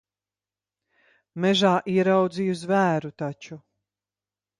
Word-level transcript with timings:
Mežā 1.43 1.73
ieraudzīju 1.95 2.55
zvēru 2.63 3.13
taču. 3.23 3.59